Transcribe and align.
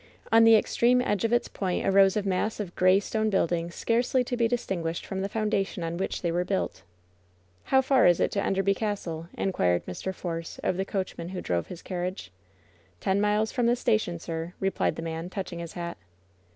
On 0.31 0.45
the 0.45 0.55
extreme 0.55 0.99
edge 0.99 1.23
of 1.23 1.31
its 1.31 1.47
point 1.47 1.85
arose 1.85 2.17
a 2.17 2.23
mass 2.23 2.59
of 2.59 2.75
gray 2.75 2.99
stone 2.99 3.29
buildings 3.29 3.75
scarcely 3.75 4.23
to 4.23 4.35
be 4.35 4.47
distinguished 4.47 5.05
from 5.05 5.21
the 5.21 5.29
foundation 5.29 5.83
on 5.83 5.97
which 5.97 6.23
they 6.23 6.31
were 6.31 6.43
built. 6.43 6.81
"How 7.65 7.81
far 7.83 8.07
is 8.07 8.19
it 8.19 8.31
to 8.31 8.43
Enderby 8.43 8.73
Castle?" 8.73 9.27
inquired 9.37 9.85
Mr. 9.85 10.11
Force 10.11 10.57
of 10.63 10.75
the 10.77 10.85
coachman 10.85 11.29
who 11.29 11.39
drove 11.41 11.67
his 11.67 11.83
carriage. 11.83 12.31
"Ten 12.99 13.21
miles 13.21 13.51
from 13.51 13.67
the 13.67 13.75
station, 13.75 14.17
sir," 14.17 14.53
replied 14.59 14.95
the 14.95 15.03
man, 15.03 15.29
touching 15.29 15.59
his 15.59 15.73
hat. 15.73 15.99